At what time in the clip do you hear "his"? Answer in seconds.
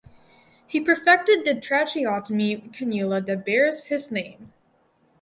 3.83-4.09